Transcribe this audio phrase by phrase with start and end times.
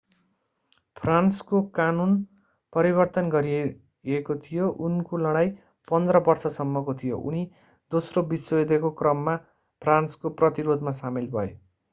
[0.97, 2.15] फ्रान्सको कानून
[2.73, 5.53] परिवर्तन गरिएको थियो उनको लडाईं
[5.87, 7.45] 15 बर्ष सम्मको थियो उनी
[7.91, 9.39] दोस्रो विश्वयुद्धको क्रममा
[9.81, 11.57] फ्रान्सको प्रतिरोधमा सामेल भए